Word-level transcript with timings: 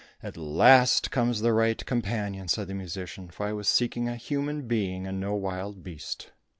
"At 0.23 0.35
last 0.35 1.11
comes 1.11 1.41
the 1.41 1.53
right 1.53 1.85
companion," 1.85 2.47
said 2.47 2.67
the 2.67 2.73
musician, 2.73 3.27
"for 3.27 3.45
I 3.45 3.53
was 3.53 3.69
seeking 3.69 4.09
a 4.09 4.15
human 4.15 4.63
being, 4.67 5.05
and 5.05 5.19
no 5.19 5.35
wild 5.35 5.83
beast." 5.83 6.31